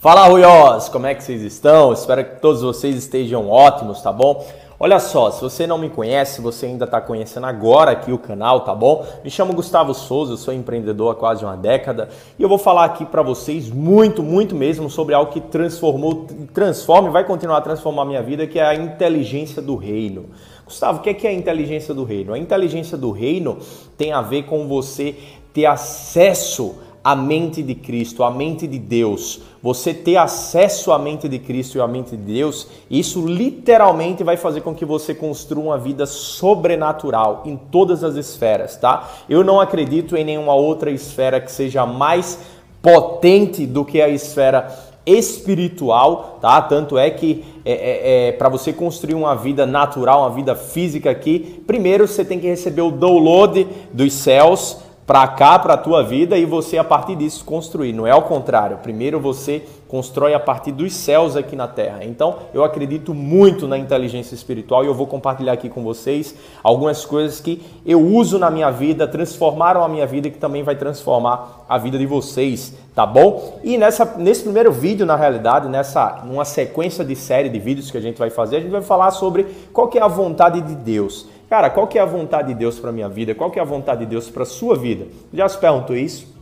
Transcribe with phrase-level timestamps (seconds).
[0.00, 1.92] Fala Ruiós, como é que vocês estão?
[1.92, 4.46] Espero que todos vocês estejam ótimos, tá bom?
[4.78, 8.60] Olha só, se você não me conhece, você ainda está conhecendo agora aqui o canal,
[8.62, 9.04] tá bom?
[9.22, 12.08] Me chamo Gustavo Souza, eu sou empreendedor há quase uma década
[12.38, 17.10] e eu vou falar aqui para vocês muito, muito mesmo sobre algo que transformou, transforma
[17.10, 20.30] e vai continuar a transformar a minha vida, que é a inteligência do reino.
[20.64, 22.32] Gustavo, o que é, é a inteligência do reino?
[22.32, 23.58] A inteligência do reino
[23.98, 25.14] tem a ver com você
[25.52, 31.28] ter acesso a mente de Cristo, a mente de Deus, você ter acesso à mente
[31.28, 35.64] de Cristo e à mente de Deus, isso literalmente vai fazer com que você construa
[35.64, 39.10] uma vida sobrenatural em todas as esferas, tá?
[39.28, 42.38] Eu não acredito em nenhuma outra esfera que seja mais
[42.82, 44.68] potente do que a esfera
[45.06, 46.60] espiritual, tá?
[46.60, 51.10] Tanto é que é, é, é para você construir uma vida natural, uma vida física
[51.10, 56.04] aqui, primeiro você tem que receber o download dos céus para cá, para a tua
[56.04, 57.92] vida e você a partir disso construir.
[57.92, 58.78] Não é ao contrário.
[58.78, 62.04] Primeiro você constrói a partir dos céus aqui na terra.
[62.04, 67.04] Então, eu acredito muito na inteligência espiritual e eu vou compartilhar aqui com vocês algumas
[67.04, 70.76] coisas que eu uso na minha vida, transformaram a minha vida e que também vai
[70.76, 73.58] transformar a vida de vocês, tá bom?
[73.64, 77.98] E nessa, nesse primeiro vídeo, na realidade, nessa numa sequência de série de vídeos que
[77.98, 80.76] a gente vai fazer, a gente vai falar sobre qual que é a vontade de
[80.76, 81.26] Deus.
[81.50, 83.34] Cara, qual que é a vontade de Deus para minha vida?
[83.34, 85.08] Qual que é a vontade de Deus para sua vida?
[85.34, 86.32] Já se perguntou isso?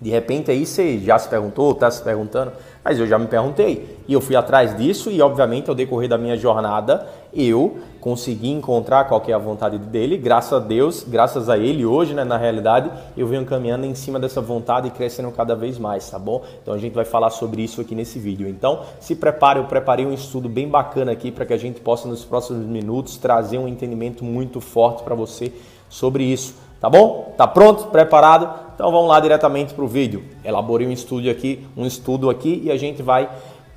[0.00, 3.98] De repente aí você já se perguntou, está se perguntando, mas eu já me perguntei.
[4.08, 7.06] E eu fui atrás disso e, obviamente, ao decorrer da minha jornada,
[7.38, 10.16] eu consegui encontrar qual é a vontade dele.
[10.16, 14.18] Graças a Deus, graças a ele, hoje, né, na realidade, eu venho caminhando em cima
[14.18, 16.42] dessa vontade e crescendo cada vez mais, tá bom?
[16.62, 18.48] Então a gente vai falar sobre isso aqui nesse vídeo.
[18.48, 22.08] Então, se prepare, eu preparei um estudo bem bacana aqui para que a gente possa,
[22.08, 25.52] nos próximos minutos, trazer um entendimento muito forte para você
[25.88, 26.54] sobre isso.
[26.80, 27.34] Tá bom?
[27.36, 27.86] Tá pronto?
[27.86, 28.68] Preparado?
[28.74, 30.22] Então vamos lá diretamente para o vídeo.
[30.44, 33.28] Elaborei um estudo aqui, um estudo aqui e a gente vai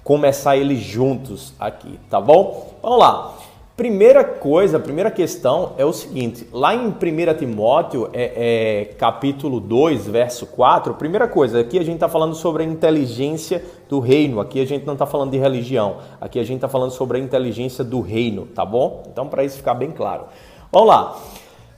[0.03, 2.73] começar ele juntos aqui, tá bom?
[2.81, 3.50] Vamos lá.
[3.81, 6.93] Primeira coisa, primeira questão é o seguinte: lá em 1
[7.35, 12.61] Timóteo, é, é, capítulo 2, verso 4, primeira coisa, aqui a gente está falando sobre
[12.61, 16.57] a inteligência do reino, aqui a gente não está falando de religião, aqui a gente
[16.57, 19.01] está falando sobre a inteligência do reino, tá bom?
[19.11, 20.25] Então, para isso ficar bem claro.
[20.71, 21.17] Vamos lá.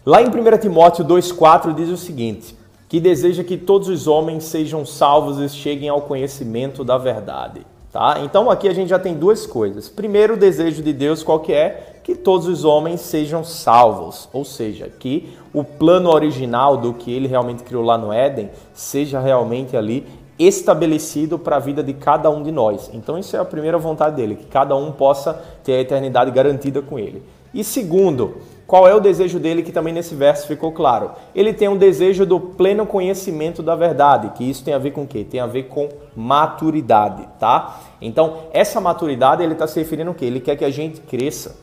[0.05, 2.53] Lá em 1 Timóteo 2,4 diz o seguinte:
[2.89, 7.65] que deseja que todos os homens sejam salvos e cheguem ao conhecimento da verdade.
[7.93, 8.21] Tá?
[8.23, 9.87] Então aqui a gente já tem duas coisas.
[9.87, 11.99] Primeiro, o desejo de Deus qual que é?
[12.03, 17.27] Que todos os homens sejam salvos, ou seja, que o plano original do que ele
[17.27, 20.07] realmente criou lá no Éden seja realmente ali
[20.39, 22.89] estabelecido para a vida de cada um de nós.
[22.91, 26.81] Então isso é a primeira vontade dele, que cada um possa ter a eternidade garantida
[26.81, 27.21] com ele.
[27.53, 31.11] E segundo, qual é o desejo dele, que também nesse verso ficou claro?
[31.35, 35.03] Ele tem um desejo do pleno conhecimento da verdade, que isso tem a ver com
[35.03, 35.25] o quê?
[35.29, 37.81] Tem a ver com maturidade, tá?
[38.01, 40.25] Então, essa maturidade ele está se referindo ao quê?
[40.25, 41.57] Ele quer que a gente cresça.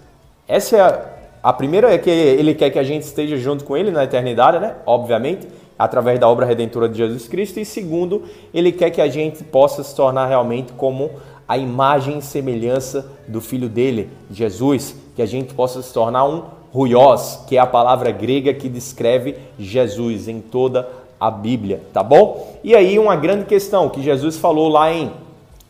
[0.46, 1.06] Essa é a,
[1.42, 4.58] a primeira é que ele quer que a gente esteja junto com ele na eternidade,
[4.58, 4.76] né?
[4.84, 7.58] Obviamente, através da obra redentora de Jesus Cristo.
[7.58, 11.10] E segundo, ele quer que a gente possa se tornar realmente como
[11.48, 16.59] a imagem e semelhança do filho dele, Jesus, que a gente possa se tornar um
[16.72, 20.88] ruios, que é a palavra grega que descreve Jesus em toda
[21.18, 22.58] a Bíblia, tá bom?
[22.64, 25.12] E aí uma grande questão que Jesus falou lá em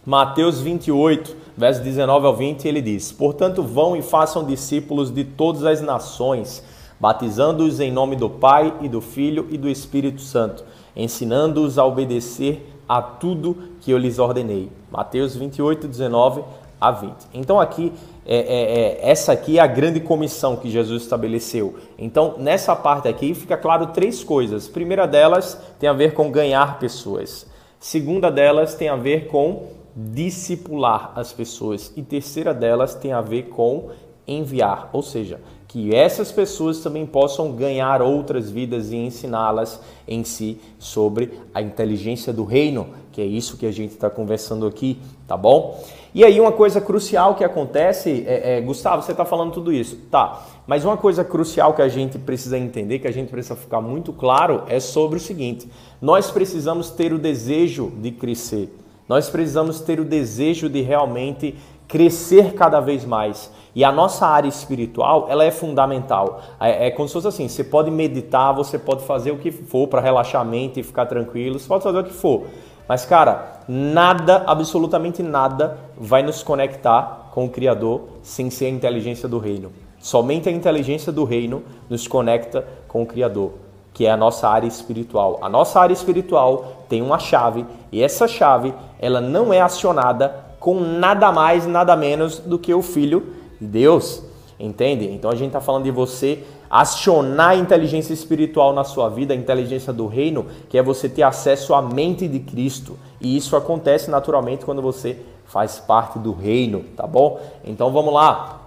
[0.07, 5.65] Mateus 28, versos 19 ao 20, ele diz: "Portanto, vão e façam discípulos de todas
[5.65, 6.63] as nações,
[7.01, 12.67] batizando-os em nome do Pai e do Filho e do Espírito Santo, ensinando-os a obedecer
[12.89, 16.43] a tudo que eu lhes ordenei." Mateus 28, 19
[16.81, 17.13] a 20.
[17.35, 17.93] Então aqui
[18.27, 21.77] é, é, é, essa aqui é a grande comissão que Jesus estabeleceu.
[21.99, 24.69] Então nessa parte aqui fica claro três coisas.
[24.69, 27.47] primeira delas tem a ver com ganhar pessoas.
[27.79, 33.45] Segunda delas tem a ver com discipular as pessoas e terceira delas tem a ver
[33.45, 33.91] com
[34.27, 40.61] enviar, ou seja, que essas pessoas também possam ganhar outras vidas e ensiná-las em si
[40.79, 45.37] sobre a inteligência do reino, que é isso que a gente está conversando aqui, tá
[45.37, 45.81] bom?
[46.13, 49.97] E aí uma coisa crucial que acontece, é, é Gustavo, você está falando tudo isso,
[50.11, 50.43] tá?
[50.67, 54.13] Mas uma coisa crucial que a gente precisa entender, que a gente precisa ficar muito
[54.13, 55.69] claro, é sobre o seguinte:
[56.03, 58.77] nós precisamos ter o desejo de crescer.
[59.09, 61.57] Nós precisamos ter o desejo de realmente
[61.89, 63.51] crescer cada vez mais.
[63.75, 66.41] E a nossa área espiritual, ela é fundamental.
[66.61, 69.89] É, é como se fosse assim, você pode meditar, você pode fazer o que for
[69.89, 72.47] para relaxar a mente e ficar tranquilo, você pode fazer o que for.
[72.91, 79.29] Mas, cara, nada, absolutamente nada, vai nos conectar com o Criador sem ser a inteligência
[79.29, 79.71] do reino.
[80.01, 83.53] Somente a inteligência do reino nos conecta com o Criador.
[83.95, 85.39] que é a nossa área espiritual.
[85.41, 90.81] A nossa área espiritual tem uma chave e essa chave ela não é acionada com
[90.81, 94.21] nada mais, nada menos do que o Filho de Deus.
[94.59, 95.07] Entende?
[95.07, 99.37] Então a gente está falando de você acionar a inteligência espiritual na sua vida, a
[99.37, 102.97] inteligência do reino, que é você ter acesso à mente de Cristo.
[103.21, 107.41] E isso acontece naturalmente quando você faz parte do reino, tá bom?
[107.65, 108.61] Então vamos lá.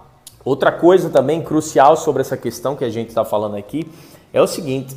[0.44, 3.90] Outra coisa também crucial sobre essa questão que a gente está falando aqui
[4.30, 4.94] é o seguinte: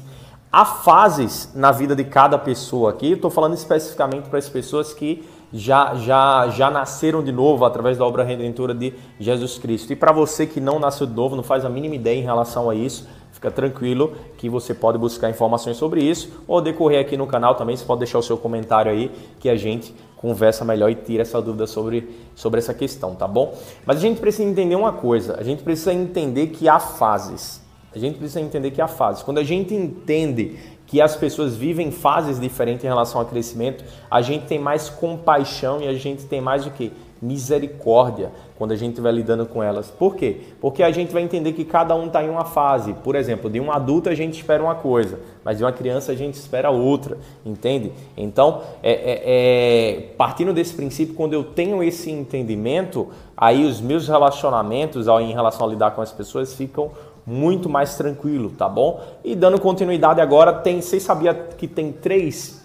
[0.51, 3.13] há fases na vida de cada pessoa aqui.
[3.13, 8.06] Estou falando especificamente para as pessoas que já, já, já nasceram de novo através da
[8.06, 9.94] obra redentora de Jesus Cristo.
[9.94, 12.70] E para você que não nasceu de novo, não faz a mínima ideia em relação
[12.70, 17.28] a isso, fica tranquilo que você pode buscar informações sobre isso ou decorrer aqui no
[17.28, 17.76] canal também.
[17.76, 21.42] Você pode deixar o seu comentário aí que a gente conversa melhor e tira essa
[21.42, 23.56] dúvida sobre, sobre essa questão, tá bom?
[23.86, 27.66] Mas a gente precisa entender uma coisa: a gente precisa entender que há fases.
[27.96, 29.24] A gente precisa entender que há fases.
[29.24, 34.22] Quando a gente entende que as pessoas vivem fases diferentes em relação ao crescimento, a
[34.22, 36.94] gente tem mais compaixão e a gente tem mais o que?
[37.22, 39.89] Misericórdia quando a gente estiver lidando com elas.
[39.92, 40.38] Por quê?
[40.60, 42.94] Porque a gente vai entender que cada um está em uma fase.
[42.94, 46.16] Por exemplo, de um adulto a gente espera uma coisa, mas de uma criança a
[46.16, 47.92] gente espera outra, entende?
[48.16, 54.07] Então, é, é, é, partindo desse princípio, quando eu tenho esse entendimento, aí os meus
[54.07, 56.92] relacionamentos em relação a lidar com as pessoas ficam
[57.28, 59.04] muito mais tranquilo, tá bom?
[59.22, 62.64] E dando continuidade agora, tem, vocês sabiam que tem três,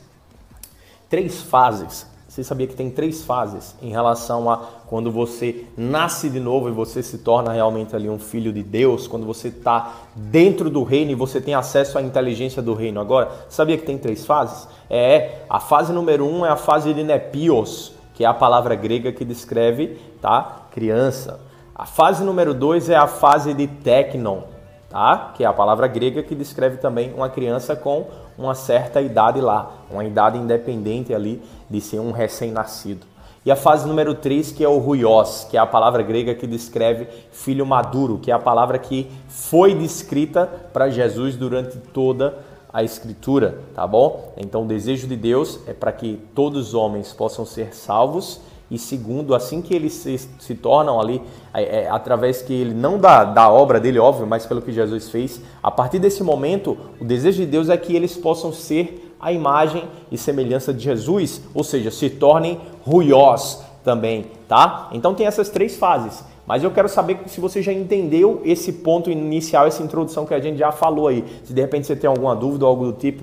[1.11, 2.07] três fases?
[2.29, 4.57] Você sabia que tem três fases em relação a
[4.87, 9.07] quando você nasce de novo e você se torna realmente ali um filho de Deus,
[9.07, 13.01] quando você está dentro do reino e você tem acesso à inteligência do reino.
[13.01, 14.67] Agora, sabia que tem três fases?
[14.89, 19.13] É, a fase número um é a fase de nepios, que é a palavra grega
[19.13, 21.41] que descreve, tá, criança.
[21.75, 24.43] A fase número dois é a fase de technon,
[24.93, 25.33] tá?
[25.35, 28.07] que é a palavra grega que descreve também uma criança com
[28.37, 33.07] uma certa idade lá, uma idade independente ali de ser um recém-nascido.
[33.45, 36.47] E a fase número 3, que é o ruios, que é a palavra grega que
[36.47, 42.39] descreve filho maduro, que é a palavra que foi descrita para Jesus durante toda
[42.73, 44.33] a escritura, tá bom?
[44.37, 48.41] Então o desejo de Deus é para que todos os homens possam ser salvos
[48.73, 51.21] e segundo, assim que eles se, se tornam ali,
[51.53, 55.11] é, é, através que ele, não da, da obra dele, óbvio, mas pelo que Jesus
[55.11, 59.31] fez, a partir desse momento, o desejo de Deus é que eles possam ser a
[59.31, 64.89] imagem e semelhança de Jesus, ou seja, se tornem ruiós também, tá?
[64.93, 66.25] Então tem essas três fases.
[66.47, 70.41] Mas eu quero saber se você já entendeu esse ponto inicial, essa introdução que a
[70.41, 71.25] gente já falou aí.
[71.45, 73.23] Se de repente você tem alguma dúvida ou algo do tipo,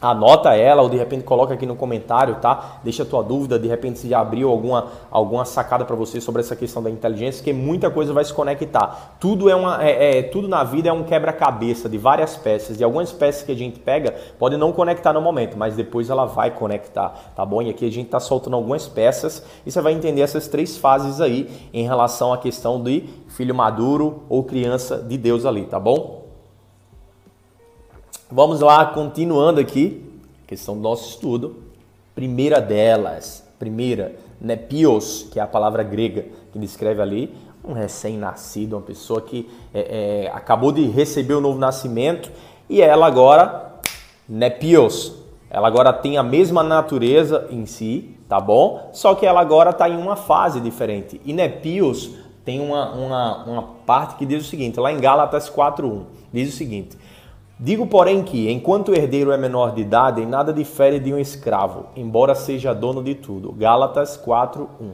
[0.00, 2.80] anota ela ou de repente coloca aqui no comentário, tá?
[2.82, 6.56] Deixa a tua dúvida, de repente se abriu alguma, alguma sacada para você sobre essa
[6.56, 9.16] questão da inteligência, que muita coisa vai se conectar.
[9.20, 12.84] Tudo é uma é, é tudo na vida é um quebra-cabeça de várias peças e
[12.84, 16.50] algumas peças que a gente pega pode não conectar no momento, mas depois ela vai
[16.50, 17.60] conectar, tá bom?
[17.60, 21.20] E aqui a gente tá soltando algumas peças e você vai entender essas três fases
[21.20, 26.19] aí em relação à questão de filho maduro ou criança de Deus ali, tá bom?
[28.32, 30.08] Vamos lá, continuando aqui,
[30.46, 31.64] questão do nosso estudo.
[32.14, 37.34] Primeira delas, primeira, nepios, que é a palavra grega que descreve ali,
[37.64, 42.30] um recém-nascido, uma pessoa que é, é, acabou de receber o novo nascimento
[42.68, 43.80] e ela agora,
[44.28, 45.12] nepios,
[45.50, 48.90] ela agora tem a mesma natureza em si, tá bom?
[48.92, 51.20] Só que ela agora está em uma fase diferente.
[51.24, 52.12] E nepios
[52.44, 56.56] tem uma, uma, uma parte que diz o seguinte, lá em Gálatas 4.1, diz o
[56.56, 56.96] seguinte,
[57.62, 61.18] Digo, porém, que, enquanto o herdeiro é menor de idade, em nada difere de um
[61.18, 63.52] escravo, embora seja dono de tudo.
[63.52, 64.90] Gálatas 4, 1.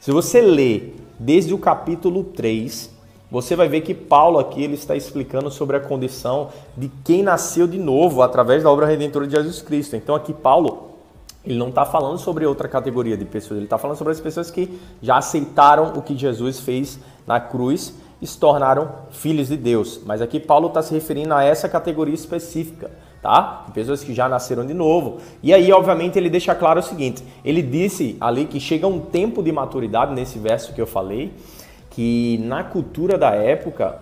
[0.00, 2.90] Se você ler desde o capítulo 3,
[3.30, 7.66] você vai ver que Paulo aqui ele está explicando sobre a condição de quem nasceu
[7.66, 9.94] de novo através da obra redentora de Jesus Cristo.
[9.94, 10.92] Então aqui Paulo
[11.44, 14.50] ele não está falando sobre outra categoria de pessoas, ele está falando sobre as pessoas
[14.50, 20.00] que já aceitaram o que Jesus fez na cruz e se tornaram filhos de Deus.
[20.04, 22.90] Mas aqui Paulo está se referindo a essa categoria específica,
[23.22, 23.66] tá?
[23.74, 25.18] Pessoas que já nasceram de novo.
[25.42, 29.42] E aí, obviamente, ele deixa claro o seguinte: ele disse ali que chega um tempo
[29.42, 31.34] de maturidade, nesse verso que eu falei,
[31.90, 34.00] que na cultura da época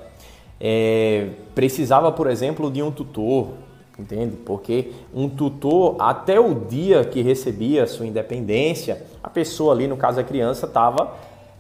[0.61, 3.49] é, precisava, por exemplo, de um tutor,
[3.99, 4.37] entende?
[4.37, 10.21] Porque um tutor, até o dia que recebia sua independência, a pessoa ali, no caso
[10.21, 11.13] a criança, estava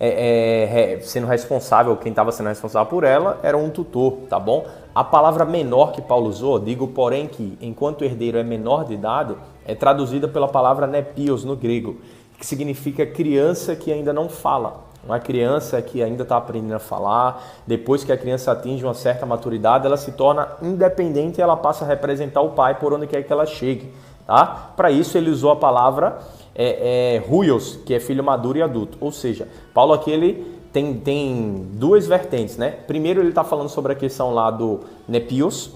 [0.06, 4.66] é, é, sendo responsável, quem estava sendo responsável por ela era um tutor, tá bom?
[4.94, 8.94] A palavra menor que Paulo usou, digo porém que enquanto o herdeiro é menor de
[8.94, 11.96] idade, é traduzida pela palavra nepios no grego,
[12.38, 14.84] que significa criança que ainda não fala.
[15.04, 19.26] Uma criança que ainda está aprendendo a falar, depois que a criança atinge uma certa
[19.26, 23.22] maturidade, ela se torna independente e ela passa a representar o pai por onde quer
[23.22, 23.92] que ela chegue.
[24.26, 24.70] Tá?
[24.74, 26.18] Para isso ele usou a palavra
[26.54, 28.96] é, é, ruios, que é filho maduro e adulto.
[29.00, 32.70] Ou seja, Paulo aqui ele tem, tem duas vertentes, né?
[32.70, 35.72] Primeiro ele está falando sobre a questão lá do nepios,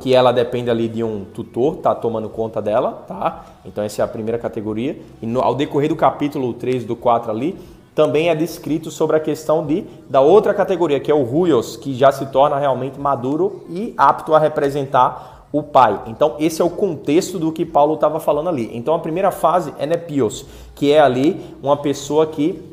[0.00, 3.44] que ela depende ali de um tutor, tá tomando conta dela, tá?
[3.64, 4.98] Então essa é a primeira categoria.
[5.20, 7.56] E no, ao decorrer do capítulo 3 do 4 ali,
[7.94, 11.94] também é descrito sobre a questão de da outra categoria, que é o ruios, que
[11.94, 16.00] já se torna realmente maduro e apto a representar o pai.
[16.06, 18.70] Então esse é o contexto do que Paulo estava falando ali.
[18.72, 22.72] Então a primeira fase é nepios, que é ali uma pessoa que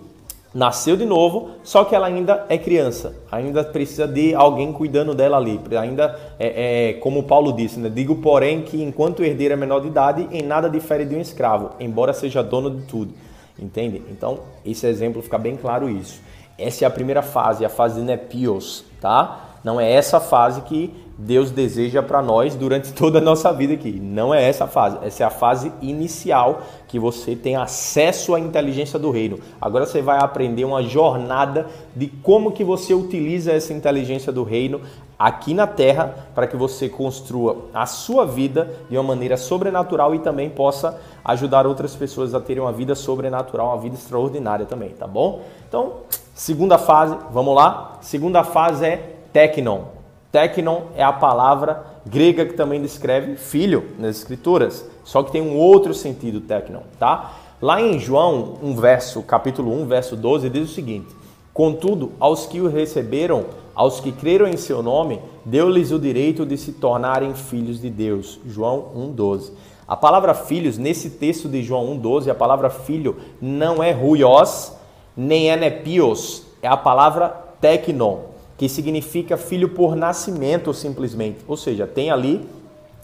[0.53, 5.37] nasceu de novo, só que ela ainda é criança, ainda precisa de alguém cuidando dela
[5.37, 5.59] ali.
[5.79, 7.89] Ainda é, é como Paulo disse, né?
[7.89, 12.13] digo porém que enquanto é menor de idade, em nada difere de um escravo, embora
[12.13, 13.13] seja dono de tudo.
[13.61, 14.01] Entende?
[14.09, 16.21] Então, esse exemplo fica bem claro isso.
[16.57, 19.48] Essa é a primeira fase, a fase de nepios, tá?
[19.63, 23.91] Não é essa fase que Deus deseja para nós durante toda a nossa vida aqui.
[23.91, 24.97] Não é essa fase.
[25.05, 29.37] Essa é a fase inicial que você tem acesso à inteligência do reino.
[29.59, 34.81] Agora você vai aprender uma jornada de como que você utiliza essa inteligência do reino
[35.19, 40.19] aqui na terra para que você construa a sua vida de uma maneira sobrenatural e
[40.19, 45.05] também possa ajudar outras pessoas a terem uma vida sobrenatural, uma vida extraordinária também, tá
[45.05, 45.41] bom?
[45.67, 45.97] Então,
[46.33, 47.97] segunda fase, vamos lá?
[47.99, 49.83] Segunda fase é Teknon.
[50.31, 55.55] Teknon é a palavra grega que também descreve filho nas escrituras, só que tem um
[55.55, 57.33] outro sentido teknon, tá?
[57.61, 61.07] Lá em João, um verso, capítulo 1, verso 12, diz o seguinte:
[61.53, 63.45] Contudo, aos que o receberam,
[63.75, 68.39] aos que creram em seu nome, deu-lhes o direito de se tornarem filhos de Deus.
[68.45, 69.51] João 1:12.
[69.87, 74.71] A palavra filhos nesse texto de João 1:12, a palavra filho não é ruios,
[75.17, 81.37] nem é nepios, é a palavra teknon que significa filho por nascimento simplesmente.
[81.47, 82.45] Ou seja, tem ali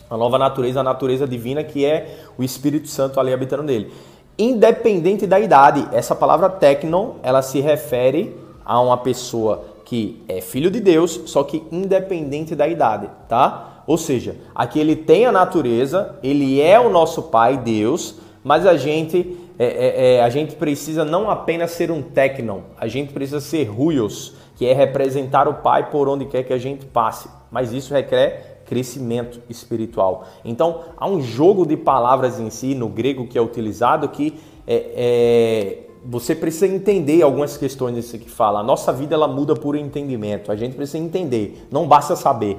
[0.09, 3.89] a nova natureza, a natureza divina que é o Espírito Santo ali habitando nele.
[4.37, 8.35] Independente da idade, essa palavra technon, ela se refere
[8.65, 13.83] a uma pessoa que é filho de Deus, só que independente da idade, tá?
[13.87, 18.75] Ou seja, aqui ele tem a natureza, ele é o nosso pai, Deus, mas a
[18.75, 23.39] gente, é, é, é, a gente precisa não apenas ser um technon, a gente precisa
[23.39, 27.29] ser ruios, que é representar o Pai por onde quer que a gente passe.
[27.51, 30.25] Mas isso requer crescimento espiritual.
[30.43, 34.33] Então, há um jogo de palavras em si, no grego que é utilizado, que
[34.65, 38.59] é, é, você precisa entender algumas questões desse que fala.
[38.59, 40.51] A nossa vida ela muda por entendimento.
[40.51, 41.67] A gente precisa entender.
[41.71, 42.57] Não basta saber,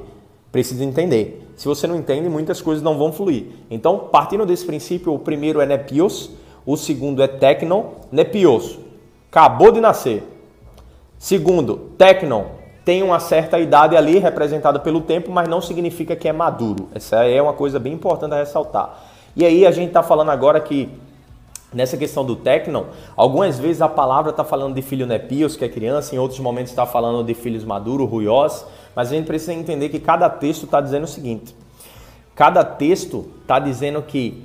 [0.52, 1.42] precisa entender.
[1.56, 3.46] Se você não entende, muitas coisas não vão fluir.
[3.70, 6.30] Então, partindo desse princípio, o primeiro é nepios,
[6.64, 8.78] o segundo é technon, nepios.
[9.30, 10.35] Acabou de nascer
[11.26, 12.44] Segundo, Tecnon
[12.84, 16.88] tem uma certa idade ali representada pelo tempo, mas não significa que é maduro.
[16.94, 18.96] Essa é uma coisa bem importante a ressaltar.
[19.34, 20.88] E aí a gente está falando agora que
[21.74, 22.84] nessa questão do Tecnon,
[23.16, 26.70] algumas vezes a palavra está falando de filho nepios, que é criança, em outros momentos
[26.70, 28.64] está falando de filhos maduros, ruiós,
[28.94, 31.56] mas a gente precisa entender que cada texto está dizendo o seguinte:
[32.36, 34.44] cada texto está dizendo que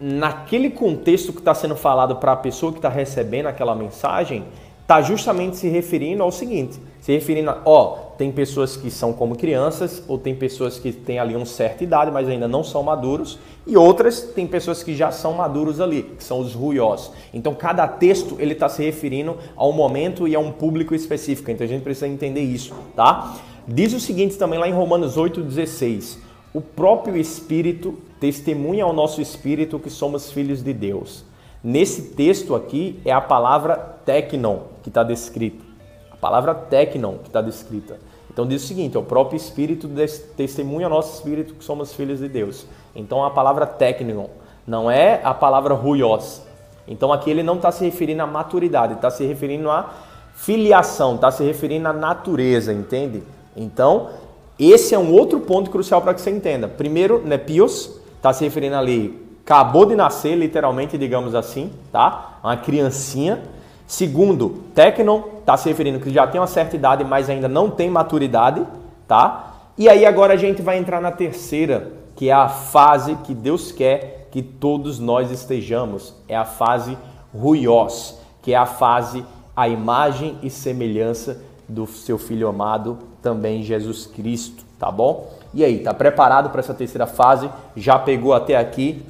[0.00, 4.44] naquele contexto que está sendo falado para a pessoa que está recebendo aquela mensagem,
[4.90, 9.36] está justamente se referindo ao seguinte: se referindo a, ó, tem pessoas que são como
[9.36, 13.38] crianças, ou tem pessoas que têm ali uma certa idade, mas ainda não são maduros,
[13.64, 17.12] e outras tem pessoas que já são maduros ali, que são os ruiós.
[17.32, 21.52] Então, cada texto ele está se referindo a um momento e a um público específico.
[21.52, 23.36] Então, a gente precisa entender isso, tá?
[23.68, 26.18] Diz o seguinte também lá em Romanos 8,16:
[26.52, 31.24] O próprio Espírito testemunha ao nosso espírito que somos filhos de Deus.
[31.62, 35.64] Nesse texto aqui é a palavra teknon que está descrita.
[36.10, 37.98] A palavra teknon que está descrita.
[38.30, 39.88] Então diz o seguinte: o próprio Espírito
[40.36, 42.66] testemunha nosso Espírito que somos filhos de Deus.
[42.94, 44.26] Então a palavra teknon
[44.66, 46.42] não é a palavra ruios.
[46.86, 49.90] Então aqui ele não está se referindo à maturidade, está se referindo à
[50.34, 53.22] filiação, está se referindo à natureza, entende?
[53.56, 54.10] Então
[54.58, 56.68] esse é um outro ponto crucial para que você entenda.
[56.68, 62.38] Primeiro, nepios, está se referindo ali acabou de nascer, literalmente, digamos assim, tá?
[62.42, 63.42] Uma criancinha.
[63.90, 67.90] Segundo, Tecnon está se referindo que já tem uma certa idade, mas ainda não tem
[67.90, 68.64] maturidade,
[69.08, 69.72] tá?
[69.76, 73.72] E aí agora a gente vai entrar na terceira, que é a fase que Deus
[73.72, 76.14] quer que todos nós estejamos.
[76.28, 76.96] É a fase
[77.34, 79.24] ruios, que é a fase
[79.56, 85.36] a imagem e semelhança do seu filho amado, também Jesus Cristo, tá bom?
[85.52, 87.50] E aí, tá preparado para essa terceira fase?
[87.74, 89.02] Já pegou até aqui?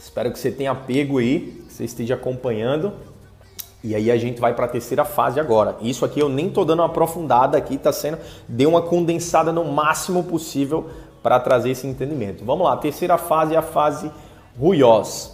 [0.00, 2.92] Espero que você tenha pego aí, você esteja acompanhando.
[3.82, 5.76] E aí a gente vai para a terceira fase agora.
[5.82, 9.64] Isso aqui eu nem tô dando uma aprofundada aqui, tá sendo deu uma condensada no
[9.64, 10.88] máximo possível
[11.22, 12.44] para trazer esse entendimento.
[12.44, 14.10] Vamos lá, a terceira fase é a fase
[14.58, 15.32] ruios.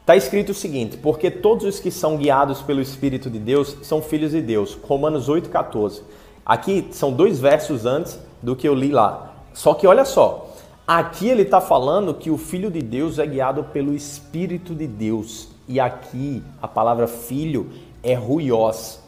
[0.00, 4.00] Está escrito o seguinte: porque todos os que são guiados pelo Espírito de Deus são
[4.00, 4.78] filhos de Deus.
[4.82, 6.02] Romanos 8,14.
[6.46, 9.32] Aqui são dois versos antes do que eu li lá.
[9.52, 10.54] Só que olha só,
[10.86, 15.57] aqui ele está falando que o Filho de Deus é guiado pelo Espírito de Deus.
[15.68, 17.70] E aqui a palavra filho
[18.02, 18.98] é ruios,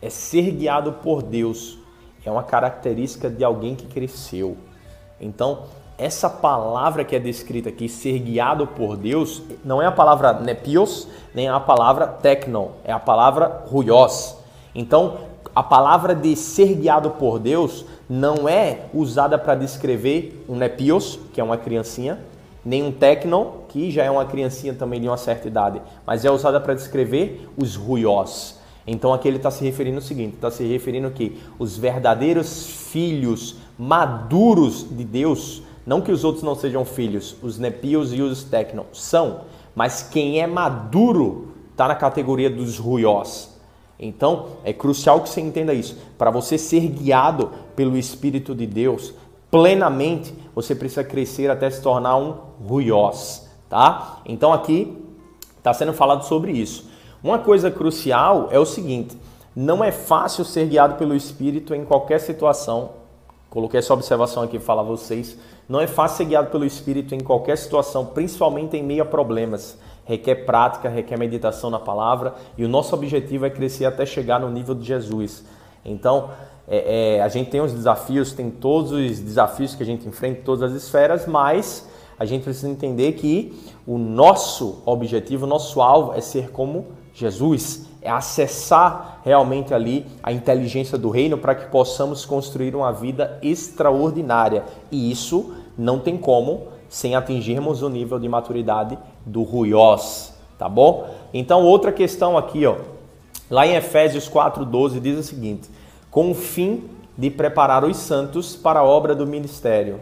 [0.00, 1.78] é ser guiado por Deus.
[2.24, 4.56] É uma característica de alguém que cresceu.
[5.20, 5.64] Então,
[5.98, 11.06] essa palavra que é descrita aqui, ser guiado por Deus, não é a palavra nepios,
[11.34, 14.36] nem a palavra technon, é a palavra ruios.
[14.74, 15.18] Então,
[15.54, 21.40] a palavra de ser guiado por Deus não é usada para descrever um nepios, que
[21.40, 22.18] é uma criancinha,
[22.66, 22.92] nem um
[23.68, 27.48] que já é uma criancinha também de uma certa idade, mas é usada para descrever
[27.56, 28.58] os ruiós.
[28.84, 33.56] Então aqui ele está se referindo ao seguinte, está se referindo que os verdadeiros filhos
[33.78, 38.84] maduros de Deus, não que os outros não sejam filhos, os nepios e os tecnon
[38.92, 39.42] são,
[39.72, 43.56] mas quem é maduro está na categoria dos ruiós.
[43.98, 45.96] Então é crucial que você entenda isso.
[46.18, 49.14] Para você ser guiado pelo Espírito de Deus,
[49.50, 52.34] plenamente, você precisa crescer até se tornar um
[52.66, 54.20] ruiós, tá?
[54.24, 54.96] Então aqui
[55.58, 56.88] está sendo falado sobre isso.
[57.22, 59.16] Uma coisa crucial é o seguinte:
[59.54, 62.90] não é fácil ser guiado pelo Espírito em qualquer situação.
[63.48, 65.38] Coloquei essa observação aqui para falar a vocês.
[65.68, 69.78] Não é fácil ser guiado pelo Espírito em qualquer situação, principalmente em meio a problemas.
[70.04, 74.50] Requer prática, requer meditação na palavra e o nosso objetivo é crescer até chegar no
[74.50, 75.44] nível de Jesus.
[75.84, 76.30] Então,
[76.68, 80.42] é, é, a gente tem os desafios, tem todos os desafios que a gente enfrenta
[80.44, 83.54] todas as esferas, mas a gente precisa entender que
[83.86, 90.32] o nosso objetivo, o nosso alvo é ser como Jesus, é acessar realmente ali a
[90.32, 94.64] inteligência do reino para que possamos construir uma vida extraordinária.
[94.90, 101.08] E isso não tem como sem atingirmos o nível de maturidade do ruiós, tá bom?
[101.34, 102.76] Então, outra questão aqui, ó.
[103.50, 105.68] Lá em Efésios 4:12 diz o seguinte:
[106.10, 106.84] com o fim
[107.16, 110.00] de preparar os santos para a obra do ministério,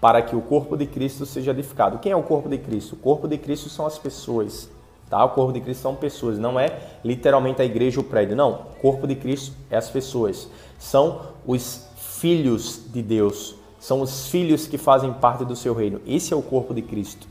[0.00, 1.98] para que o corpo de Cristo seja edificado.
[1.98, 2.94] Quem é o corpo de Cristo?
[2.94, 4.70] O corpo de Cristo são as pessoas.
[5.10, 5.24] Tá?
[5.24, 8.36] O corpo de Cristo são pessoas, não é literalmente a igreja ou o prédio.
[8.36, 10.48] Não, o corpo de Cristo é as pessoas.
[10.78, 13.56] São os filhos de Deus.
[13.78, 16.00] São os filhos que fazem parte do seu reino.
[16.06, 17.26] Esse é o corpo de Cristo.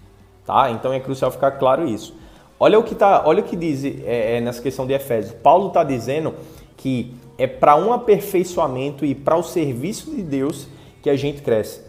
[0.45, 0.71] Tá?
[0.71, 2.15] Então é crucial ficar claro isso.
[2.59, 5.35] Olha o que, tá, olha o que diz é, é nessa questão de Efésios.
[5.43, 6.33] Paulo está dizendo
[6.75, 10.67] que é para um aperfeiçoamento e para o serviço de Deus
[11.01, 11.87] que a gente cresce.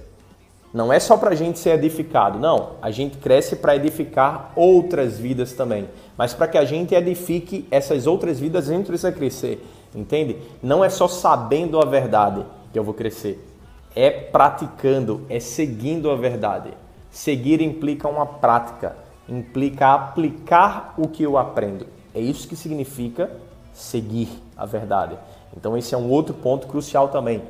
[0.72, 2.72] Não é só para a gente ser edificado, não.
[2.82, 5.88] A gente cresce para edificar outras vidas também.
[6.16, 10.37] Mas para que a gente edifique essas outras vidas, a gente precisa crescer, entende?
[10.62, 13.42] Não é só sabendo a verdade que eu vou crescer.
[13.96, 16.70] É praticando, é seguindo a verdade.
[17.11, 18.94] Seguir implica uma prática,
[19.26, 21.87] implica aplicar o que eu aprendo.
[22.14, 23.30] É isso que significa
[23.72, 25.16] seguir a verdade.
[25.56, 27.42] Então esse é um outro ponto crucial também.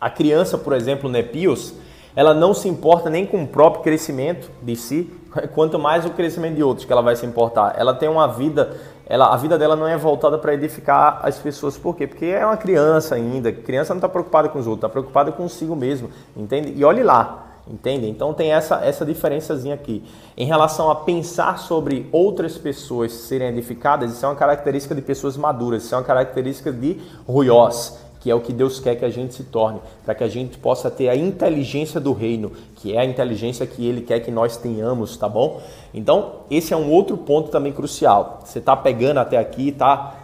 [0.00, 1.74] A criança, por exemplo, Nepios,
[2.16, 5.10] ela não se importa nem com o próprio crescimento de si,
[5.54, 7.74] quanto mais o crescimento de outros que ela vai se importar.
[7.78, 11.76] Ela tem uma vida, ela, a vida dela não é voltada para edificar as pessoas.
[11.76, 12.06] Por quê?
[12.06, 13.52] Porque é uma criança ainda.
[13.52, 16.72] Criança não está preocupada com os outros, está preocupada consigo mesmo, entende?
[16.74, 18.08] E olhe lá, entende?
[18.08, 20.02] Então tem essa, essa diferençazinha aqui.
[20.36, 25.36] Em relação a pensar sobre outras pessoas serem edificadas, isso é uma característica de pessoas
[25.36, 29.10] maduras, isso é uma característica de ruiós, que é o que Deus quer que a
[29.10, 33.00] gente se torne, para que a gente possa ter a inteligência do reino, que é
[33.00, 35.62] a inteligência que Ele quer que nós tenhamos, tá bom?
[35.94, 38.40] Então, esse é um outro ponto também crucial.
[38.44, 40.16] Você está pegando até aqui, tá?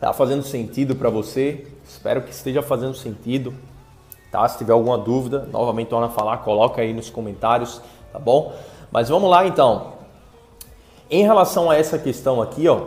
[0.00, 1.66] Tá fazendo sentido para você?
[1.86, 3.52] Espero que esteja fazendo sentido.
[4.30, 4.46] Tá?
[4.48, 7.80] Se tiver alguma dúvida, novamente torna a falar, coloca aí nos comentários,
[8.12, 8.52] tá bom?
[8.90, 9.94] Mas vamos lá então.
[11.10, 12.80] Em relação a essa questão aqui, ó,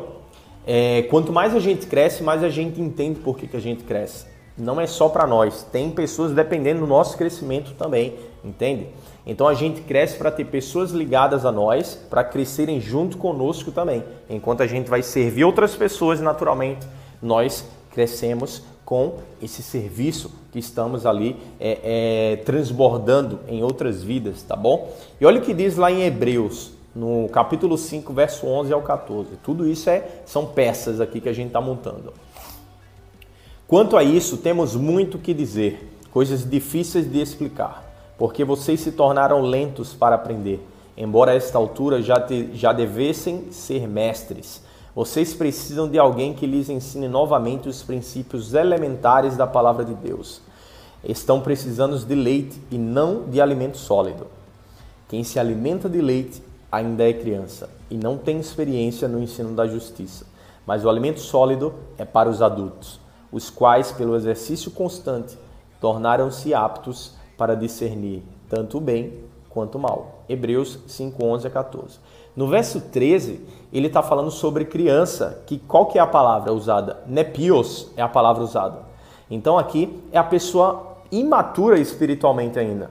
[0.65, 3.84] é, quanto mais a gente cresce, mais a gente entende por que, que a gente
[3.84, 4.27] cresce.
[4.58, 8.88] Não é só para nós, tem pessoas dependendo do nosso crescimento também, entende?
[9.25, 14.04] Então a gente cresce para ter pessoas ligadas a nós, para crescerem junto conosco também.
[14.30, 16.86] Enquanto a gente vai servir outras pessoas, naturalmente,
[17.21, 24.54] nós crescemos com esse serviço que estamos ali é, é, transbordando em outras vidas, tá
[24.54, 24.91] bom?
[25.17, 29.30] E olha o que diz lá em Hebreus, no capítulo 5, verso 11 ao 14.
[29.41, 32.12] Tudo isso é, são peças aqui que a gente está montando.
[33.65, 39.39] Quanto a isso, temos muito que dizer, coisas difíceis de explicar, porque vocês se tornaram
[39.41, 40.60] lentos para aprender,
[40.97, 44.62] embora a esta altura já, te, já devessem ser mestres.
[44.93, 50.41] Vocês precisam de alguém que lhes ensine novamente os princípios elementares da palavra de Deus.
[51.01, 54.27] Estão precisando de leite e não de alimento sólido.
[55.08, 59.65] Quem se alimenta de leite ainda é criança e não tem experiência no ensino da
[59.65, 60.25] justiça.
[60.65, 62.99] Mas o alimento sólido é para os adultos,
[63.32, 65.38] os quais, pelo exercício constante,
[65.80, 70.23] tornaram-se aptos para discernir tanto o bem quanto o mal.
[70.27, 71.99] Hebreus 5, 11 a 14.
[72.36, 77.02] No verso 13, ele está falando sobre criança, que qual que é a palavra usada?
[77.06, 78.80] Nepios é a palavra usada.
[79.30, 82.89] Então aqui é a pessoa imatura espiritualmente ainda.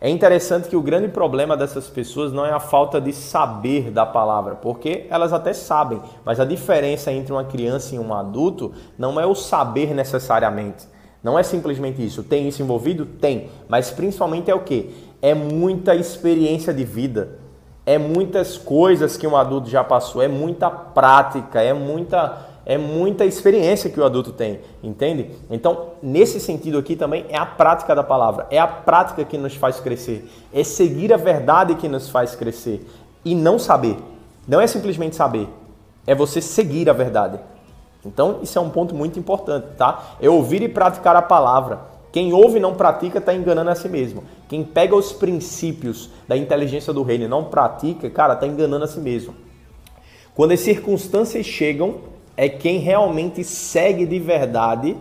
[0.00, 4.06] É interessante que o grande problema dessas pessoas não é a falta de saber da
[4.06, 9.20] palavra, porque elas até sabem, mas a diferença entre uma criança e um adulto não
[9.20, 10.86] é o saber necessariamente.
[11.22, 12.22] Não é simplesmente isso.
[12.22, 13.04] Tem isso envolvido?
[13.04, 13.50] Tem.
[13.68, 14.94] Mas principalmente é o que?
[15.20, 17.47] É muita experiência de vida.
[17.88, 23.24] É muitas coisas que um adulto já passou, é muita prática, é muita é muita
[23.24, 25.30] experiência que o adulto tem, entende?
[25.50, 29.54] Então, nesse sentido aqui também é a prática da palavra, é a prática que nos
[29.54, 32.86] faz crescer, é seguir a verdade que nos faz crescer
[33.24, 33.96] e não saber.
[34.46, 35.48] Não é simplesmente saber,
[36.06, 37.40] é você seguir a verdade.
[38.04, 40.16] Então, isso é um ponto muito importante, tá?
[40.20, 41.80] É ouvir e praticar a palavra.
[42.10, 44.24] Quem ouve e não pratica está enganando a si mesmo.
[44.48, 48.88] Quem pega os princípios da inteligência do reino e não pratica, cara, está enganando a
[48.88, 49.34] si mesmo.
[50.34, 51.96] Quando as circunstâncias chegam,
[52.36, 54.96] é quem realmente segue de verdade,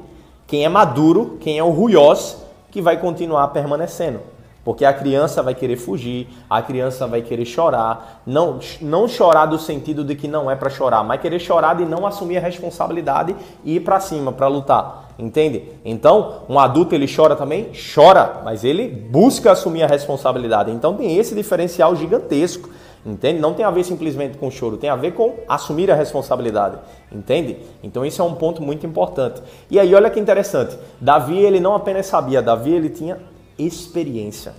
[0.48, 2.38] quem é maduro, quem é o ruiós,
[2.72, 4.20] que vai continuar permanecendo.
[4.68, 9.58] Porque a criança vai querer fugir, a criança vai querer chorar, não, não chorar do
[9.58, 13.34] sentido de que não é para chorar, mas querer chorar de não assumir a responsabilidade
[13.64, 15.64] e ir para cima para lutar, entende?
[15.86, 20.70] Então, um adulto ele chora também, chora, mas ele busca assumir a responsabilidade.
[20.70, 22.70] Então tem esse diferencial gigantesco.
[23.06, 23.40] Entende?
[23.40, 26.78] Não tem a ver simplesmente com choro, tem a ver com assumir a responsabilidade.
[27.10, 27.60] Entende?
[27.82, 29.42] Então isso é um ponto muito importante.
[29.72, 30.78] E aí olha que interessante.
[31.00, 33.18] Davi ele não apenas sabia, Davi ele tinha
[33.58, 34.56] experiência.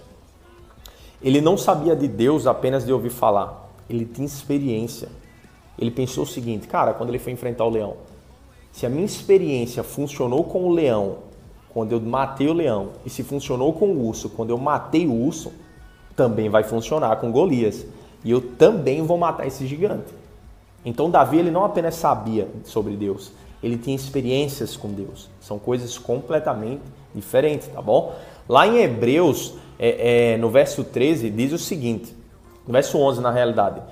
[1.23, 3.69] Ele não sabia de Deus apenas de ouvir falar.
[3.89, 5.09] Ele tinha experiência.
[5.79, 7.97] Ele pensou o seguinte, cara, quando ele foi enfrentar o leão,
[8.73, 11.19] se a minha experiência funcionou com o leão
[11.69, 15.15] quando eu matei o leão e se funcionou com o urso quando eu matei o
[15.15, 15.53] urso,
[16.17, 17.87] também vai funcionar com Golias
[18.25, 20.13] e eu também vou matar esse gigante.
[20.85, 23.33] Então Davi ele não apenas sabia sobre Deus,
[23.63, 25.29] ele tinha experiências com Deus.
[25.41, 26.83] São coisas completamente
[27.15, 28.15] diferentes, tá bom?
[28.49, 32.17] Lá em Hebreus, é, é, no verso 13, diz o seguinte,
[32.67, 33.83] no verso 11 na realidade,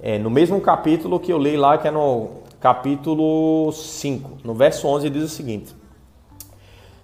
[0.00, 2.28] é, no mesmo capítulo que eu li lá, que é no
[2.60, 5.74] capítulo 5, no verso 11 diz o seguinte,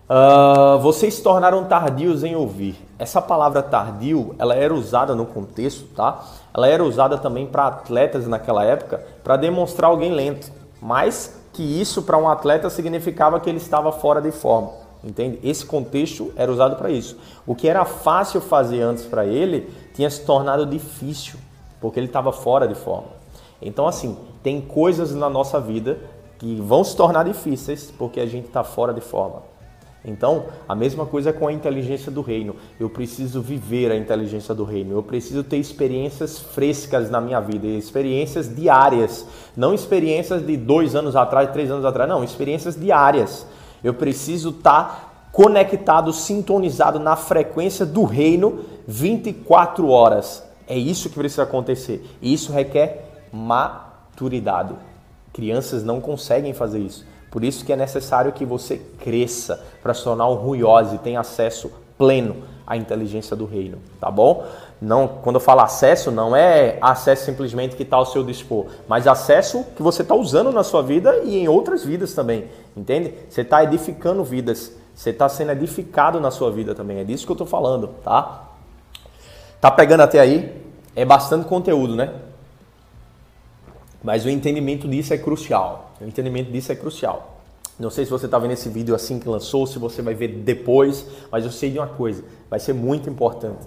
[0.08, 2.76] Uh, vocês se tornaram tardios em ouvir.
[2.98, 6.24] Essa palavra tardio, ela era usada no contexto, tá?
[6.54, 10.50] Ela era usada também para atletas naquela época para demonstrar alguém lento.
[10.80, 14.70] Mas que isso para um atleta significava que ele estava fora de forma,
[15.02, 15.38] entende?
[15.42, 17.16] Esse contexto era usado para isso.
[17.46, 21.38] O que era fácil fazer antes para ele tinha se tornado difícil,
[21.80, 23.08] porque ele estava fora de forma.
[23.60, 25.98] Então assim, tem coisas na nossa vida
[26.38, 29.42] que vão se tornar difíceis porque a gente está fora de forma.
[30.04, 32.54] Então, a mesma coisa com a inteligência do reino.
[32.78, 34.92] Eu preciso viver a inteligência do reino.
[34.92, 39.26] Eu preciso ter experiências frescas na minha vida, experiências diárias.
[39.56, 43.46] Não experiências de dois anos atrás, três anos atrás, não, experiências diárias.
[43.82, 50.42] Eu preciso estar conectado, sintonizado na frequência do reino 24 horas.
[50.66, 52.04] É isso que precisa acontecer.
[52.20, 54.74] E isso requer maturidade.
[55.32, 57.06] Crianças não conseguem fazer isso.
[57.30, 61.20] Por isso que é necessário que você cresça para se tornar um ruiose e tenha
[61.20, 62.36] acesso pleno
[62.66, 64.46] à inteligência do reino, tá bom?
[64.80, 69.08] Não, quando eu falo acesso, não é acesso simplesmente que está ao seu dispor, mas
[69.08, 73.12] acesso que você está usando na sua vida e em outras vidas também, entende?
[73.28, 77.32] Você está edificando vidas, você está sendo edificado na sua vida também, é disso que
[77.32, 78.50] eu estou falando, tá?
[79.60, 80.62] Tá pegando até aí?
[80.94, 82.12] É bastante conteúdo, né?
[84.02, 85.92] Mas o entendimento disso é crucial.
[86.00, 87.40] O entendimento disso é crucial.
[87.78, 90.28] Não sei se você está vendo esse vídeo assim que lançou, se você vai ver
[90.28, 93.66] depois, mas eu sei de uma coisa, vai ser muito importante.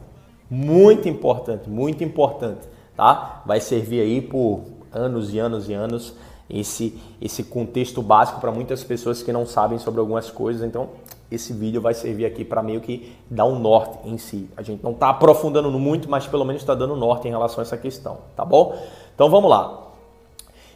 [0.54, 3.42] Muito importante, muito importante, tá?
[3.46, 6.14] Vai servir aí por anos e anos e anos
[6.50, 10.68] esse, esse contexto básico para muitas pessoas que não sabem sobre algumas coisas.
[10.68, 10.90] Então,
[11.32, 14.50] esse vídeo vai servir aqui para meio que dar um norte em si.
[14.58, 17.62] A gente não está aprofundando muito, mas pelo menos está dando norte em relação a
[17.62, 18.78] essa questão, tá bom?
[19.16, 19.90] Então vamos lá.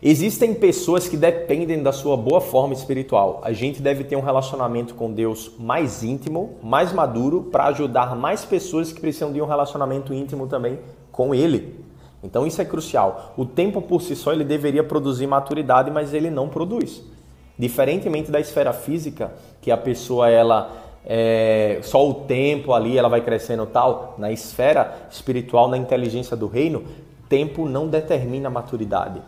[0.04, 3.42] Existem pessoas que dependem da sua boa forma espiritual.
[3.44, 8.44] A gente deve ter um relacionamento com Deus mais íntimo, mais maduro, para ajudar mais
[8.44, 10.80] pessoas que precisam de um relacionamento íntimo também
[11.12, 11.86] com Ele.
[12.26, 13.34] Então isso é crucial.
[13.38, 17.04] O tempo por si só ele deveria produzir maturidade, mas ele não produz.
[17.58, 19.32] Diferentemente da esfera física,
[19.62, 20.72] que a pessoa ela
[21.06, 26.48] é, só o tempo ali ela vai crescendo tal, na esfera espiritual, na inteligência do
[26.48, 26.84] reino,
[27.30, 29.22] tempo não determina maturidade.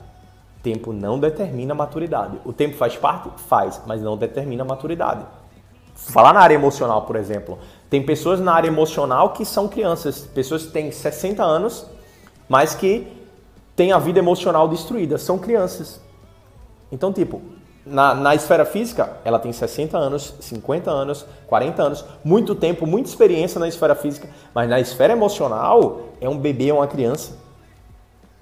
[0.68, 2.42] Tempo não determina maturidade.
[2.44, 3.30] O tempo faz parte?
[3.48, 5.26] Faz, mas não determina maturidade.
[5.96, 7.58] Falar na área emocional, por exemplo.
[7.90, 11.86] Tem pessoas na área emocional que são crianças, pessoas que têm 60 anos,
[12.50, 13.08] mas que
[13.78, 16.02] têm a vida emocional destruída, são crianças.
[16.92, 17.42] Então, tipo,
[17.86, 23.08] na, na esfera física, ela tem 60 anos, 50 anos, 40 anos, muito tempo, muita
[23.08, 27.47] experiência na esfera física, mas na esfera emocional, é um bebê, é uma criança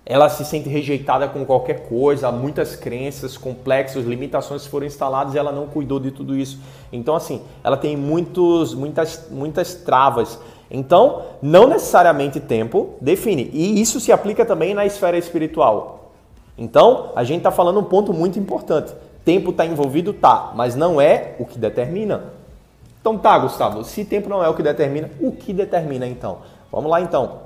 [0.06, 5.52] ela se sente rejeitada com qualquer coisa, muitas crenças complexas, limitações foram instaladas e ela
[5.52, 6.60] não cuidou de tudo isso.
[6.94, 10.39] Então, assim, ela tem muitos, muitas, muitas travas.
[10.70, 13.50] Então, não necessariamente tempo define.
[13.52, 16.12] E isso se aplica também na esfera espiritual.
[16.58, 18.94] Então, a gente está falando um ponto muito importante.
[19.26, 20.13] Tempo está envolvido?
[20.13, 22.36] Tá, mas não é o que determina.
[23.06, 26.39] Então tá, Gustavo, se tempo não é o que determina, o que determina então?
[26.72, 27.41] Vamos lá então.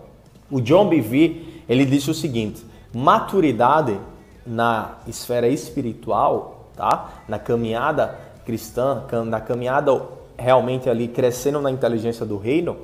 [0.50, 3.99] O John Bevere, ele disse o seguinte: maturidade
[4.45, 7.21] na esfera espiritual, tá?
[7.27, 10.01] Na caminhada cristã, na caminhada
[10.36, 12.75] realmente ali crescendo na inteligência do reino,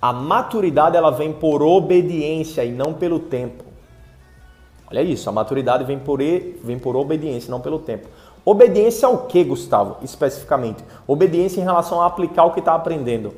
[0.00, 3.64] a maturidade ela vem por obediência e não pelo tempo.
[4.90, 8.08] Olha isso, a maturidade vem por, vem por obediência, não pelo tempo.
[8.44, 9.96] Obediência ao que, Gustavo?
[10.02, 10.82] Especificamente.
[11.06, 13.34] Obediência em relação a aplicar o que está aprendendo.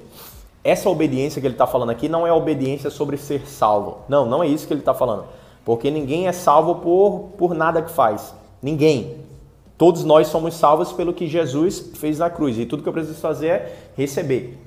[0.63, 3.99] Essa obediência que ele está falando aqui não é obediência sobre ser salvo.
[4.09, 5.25] Não, não é isso que ele está falando.
[5.65, 8.35] Porque ninguém é salvo por, por nada que faz.
[8.63, 9.17] Ninguém.
[9.79, 12.59] Todos nós somos salvos pelo que Jesus fez na cruz.
[12.59, 14.59] E tudo que eu preciso fazer é receber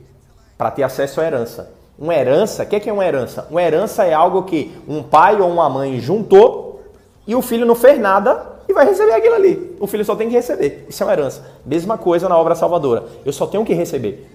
[0.58, 1.72] para ter acesso à herança.
[1.98, 3.48] Uma herança, o que é uma herança?
[3.52, 6.82] Uma herança é algo que um pai ou uma mãe juntou
[7.28, 9.76] e o filho não fez nada e vai receber aquilo ali.
[9.80, 10.86] O filho só tem que receber.
[10.90, 11.46] Isso é uma herança.
[11.64, 13.04] Mesma coisa na obra salvadora.
[13.24, 14.28] Eu só tenho que receber.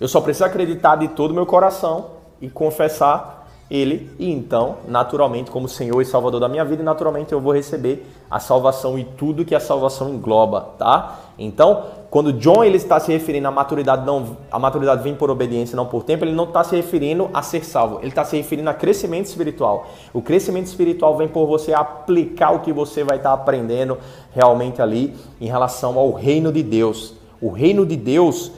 [0.00, 2.06] Eu só preciso acreditar de todo o meu coração
[2.40, 3.38] e confessar
[3.70, 8.06] ele, e então, naturalmente, como Senhor e Salvador da minha vida, naturalmente eu vou receber
[8.30, 11.18] a salvação e tudo que a salvação engloba, tá?
[11.38, 15.76] Então, quando John ele está se referindo à maturidade, não, a maturidade vem por obediência,
[15.76, 18.70] não por tempo, ele não está se referindo a ser salvo, ele está se referindo
[18.70, 19.86] a crescimento espiritual.
[20.14, 23.98] O crescimento espiritual vem por você aplicar o que você vai estar aprendendo
[24.32, 27.14] realmente ali em relação ao reino de Deus.
[27.38, 28.50] O reino de Deus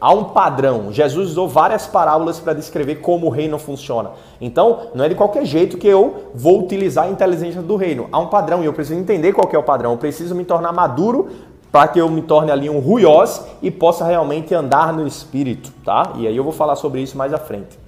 [0.00, 0.92] há um padrão.
[0.92, 4.10] Jesus usou várias parábolas para descrever como o reino funciona.
[4.40, 8.08] Então, não é de qualquer jeito que eu vou utilizar a inteligência do reino.
[8.12, 9.92] Há um padrão e eu preciso entender qual é o padrão.
[9.92, 11.28] Eu preciso me tornar maduro
[11.70, 16.12] para que eu me torne ali um ruiós e possa realmente andar no espírito, tá?
[16.16, 17.78] E aí eu vou falar sobre isso mais à frente.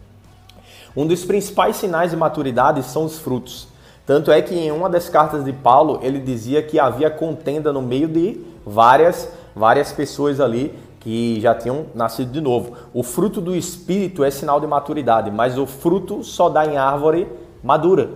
[0.97, 3.69] Um dos principais sinais de maturidade são os frutos.
[4.05, 7.81] Tanto é que em uma das cartas de Paulo, ele dizia que havia contenda no
[7.81, 12.75] meio de várias várias pessoas ali que já tinham nascido de novo.
[12.95, 17.27] O fruto do espírito é sinal de maturidade, mas o fruto só dá em árvore
[17.65, 18.11] madura.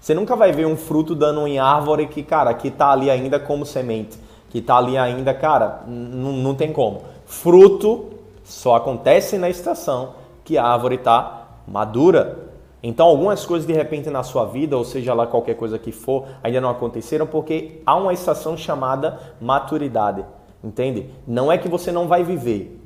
[0.00, 3.40] Você nunca vai ver um fruto dando em árvore que, cara, que tá ali ainda
[3.40, 4.18] como semente,
[4.50, 7.02] que tá ali ainda, cara, não tem como.
[7.24, 8.10] Fruto
[8.44, 12.38] só acontece na estação que a árvore está madura.
[12.82, 16.26] Então, algumas coisas de repente na sua vida, ou seja lá qualquer coisa que for,
[16.42, 20.24] ainda não aconteceram porque há uma estação chamada maturidade.
[20.66, 21.08] Entende?
[21.24, 22.76] Não é que você não vai viver,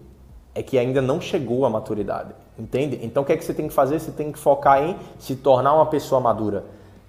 [0.54, 2.34] é que ainda não chegou à maturidade.
[2.58, 3.00] Entende?
[3.02, 3.98] Então o que é que você tem que fazer?
[3.98, 6.66] Você tem que focar em se tornar uma pessoa madura.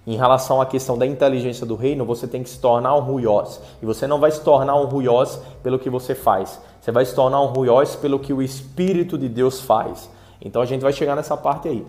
[0.07, 3.59] Em relação à questão da inteligência do reino, você tem que se tornar um ruiós.
[3.81, 6.61] E você não vai se tornar um ruiós pelo que você faz.
[6.79, 10.09] Você vai se tornar um ruiós pelo que o Espírito de Deus faz.
[10.41, 11.85] Então a gente vai chegar nessa parte aí.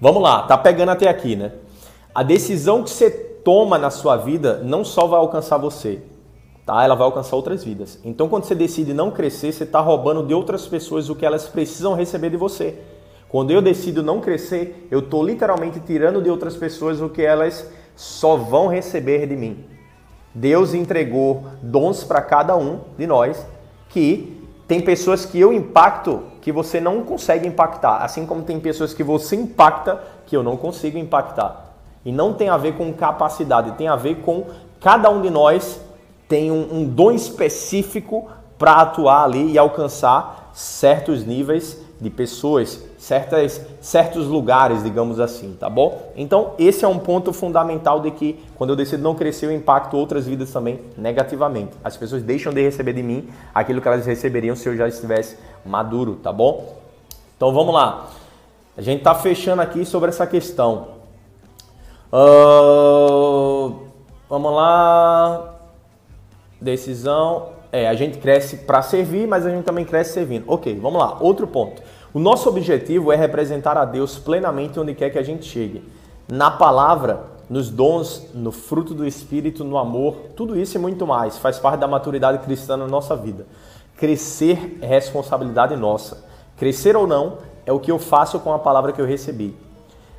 [0.00, 1.52] Vamos lá, tá pegando até aqui, né?
[2.14, 6.02] A decisão que você toma na sua vida não só vai alcançar você,
[6.64, 6.82] tá?
[6.84, 7.98] Ela vai alcançar outras vidas.
[8.04, 11.48] Então, quando você decide não crescer, você está roubando de outras pessoas o que elas
[11.48, 12.78] precisam receber de você.
[13.28, 17.70] Quando eu decido não crescer, eu estou literalmente tirando de outras pessoas o que elas
[17.94, 19.64] só vão receber de mim.
[20.34, 23.44] Deus entregou dons para cada um de nós
[23.88, 28.94] que tem pessoas que eu impacto que você não consegue impactar, assim como tem pessoas
[28.94, 31.74] que você impacta que eu não consigo impactar.
[32.04, 34.46] E não tem a ver com capacidade, tem a ver com
[34.80, 35.80] cada um de nós
[36.30, 43.60] tem um, um dom específico para atuar ali e alcançar certos níveis de pessoas, certas,
[43.80, 46.12] certos lugares, digamos assim, tá bom?
[46.14, 49.96] Então, esse é um ponto fundamental de que quando eu decido não crescer, eu impacto
[49.96, 51.72] outras vidas também negativamente.
[51.82, 55.36] As pessoas deixam de receber de mim aquilo que elas receberiam se eu já estivesse
[55.66, 56.76] maduro, tá bom?
[57.36, 58.06] Então, vamos lá.
[58.78, 61.00] A gente está fechando aqui sobre essa questão.
[62.12, 63.74] Uh,
[64.28, 65.59] vamos lá.
[66.60, 67.60] Decisão.
[67.72, 70.44] É, a gente cresce para servir, mas a gente também cresce servindo.
[70.48, 71.16] Ok, vamos lá.
[71.20, 71.82] Outro ponto.
[72.12, 75.84] O nosso objetivo é representar a Deus plenamente onde quer que a gente chegue.
[76.28, 81.38] Na palavra, nos dons, no fruto do Espírito, no amor, tudo isso e muito mais
[81.38, 83.46] faz parte da maturidade cristã na nossa vida.
[83.96, 86.24] Crescer é responsabilidade nossa.
[86.56, 89.56] Crescer ou não é o que eu faço com a palavra que eu recebi.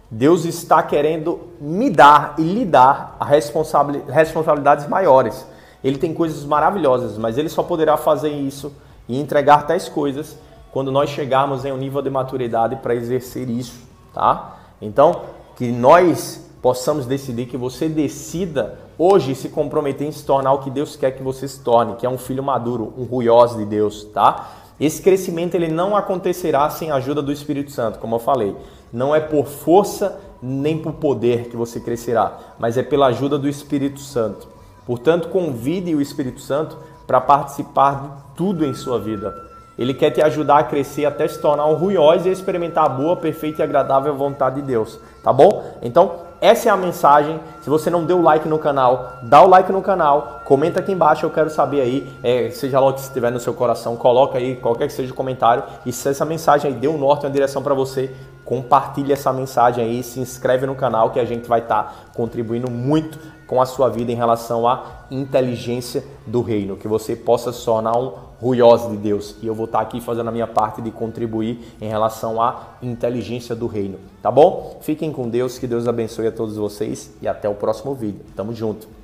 [0.10, 5.48] Deus está querendo me dar e lhe dar responsabilidades maiores.
[5.84, 8.72] Ele tem coisas maravilhosas, mas ele só poderá fazer isso
[9.08, 10.38] e entregar tais coisas
[10.72, 13.82] quando nós chegarmos em um nível de maturidade para exercer isso,
[14.14, 14.58] tá?
[14.82, 15.22] Então,
[15.56, 20.70] que nós possamos decidir que você decida hoje se comprometer em se tornar o que
[20.70, 24.04] Deus quer que você se torne, que é um filho maduro, um ruiós de Deus,
[24.06, 24.52] tá?
[24.80, 28.56] Esse crescimento ele não acontecerá sem a ajuda do Espírito Santo, como eu falei.
[28.92, 33.48] Não é por força nem por poder que você crescerá, mas é pela ajuda do
[33.48, 34.48] Espírito Santo.
[34.86, 39.50] Portanto, convide o Espírito Santo para participar de tudo em sua vida.
[39.78, 43.16] Ele quer te ajudar a crescer até se tornar um ruiós e experimentar a boa,
[43.16, 45.78] perfeita e agradável vontade de Deus, tá bom?
[45.82, 47.40] Então, essa é a mensagem.
[47.62, 51.24] Se você não deu like no canal, dá o like no canal, comenta aqui embaixo,
[51.24, 54.56] eu quero saber aí, é, seja lá o que estiver no seu coração, coloca aí
[54.56, 55.64] qualquer que seja o comentário.
[55.86, 59.86] E se essa mensagem aí deu um norte, uma direção para você, compartilhe essa mensagem
[59.86, 63.66] aí, se inscreve no canal que a gente vai estar tá contribuindo muito com a
[63.66, 68.90] sua vida em relação à inteligência do reino, que você possa se tornar um ruioso
[68.90, 69.36] de Deus.
[69.42, 73.54] E eu vou estar aqui fazendo a minha parte de contribuir em relação à inteligência
[73.54, 74.80] do reino, tá bom?
[74.82, 78.22] Fiquem com Deus, que Deus abençoe a todos vocês e até o próximo vídeo.
[78.36, 79.01] Tamo junto.